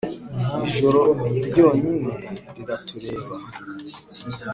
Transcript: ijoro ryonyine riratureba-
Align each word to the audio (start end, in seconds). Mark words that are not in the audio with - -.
ijoro 0.67 1.01
ryonyine 1.47 2.13
riratureba- 2.55 3.35